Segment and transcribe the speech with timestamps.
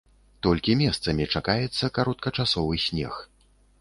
[0.45, 3.13] Толькі месцамі чакаецца кароткачасовы снег.